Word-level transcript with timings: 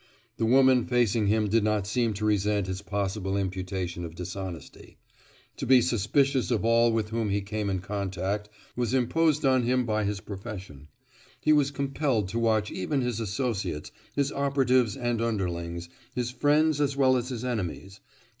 The 0.37 0.47
woman 0.47 0.87
facing 0.87 1.27
him 1.27 1.47
did 1.47 1.63
not 1.63 1.85
seem 1.85 2.15
to 2.15 2.25
resent 2.25 2.65
his 2.65 2.81
possible 2.81 3.37
imputation 3.37 4.03
of 4.03 4.15
dishonesty. 4.15 4.97
To 5.57 5.67
be 5.67 5.79
suspicious 5.79 6.49
of 6.49 6.65
all 6.65 6.91
with 6.91 7.09
whom 7.09 7.29
he 7.29 7.41
came 7.41 7.69
in 7.69 7.81
contact 7.81 8.49
was 8.75 8.95
imposed 8.95 9.45
on 9.45 9.61
him 9.61 9.85
by 9.85 10.03
his 10.05 10.19
profession. 10.19 10.87
He 11.39 11.53
was 11.53 11.69
compelled 11.69 12.29
to 12.29 12.39
watch 12.39 12.71
even 12.71 13.01
his 13.01 13.19
associates, 13.19 13.91
his 14.15 14.31
operatives 14.31 14.97
and 14.97 15.21
underlings, 15.21 15.87
his 16.15 16.31
friends 16.31 16.81
as 16.81 16.97
well 16.97 17.15
as 17.15 17.29
his 17.29 17.45
enemies. 17.45 17.99